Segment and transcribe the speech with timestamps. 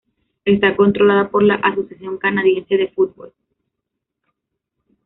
[0.45, 3.33] Está controlada por la Asociación Canadiense de Fútbol.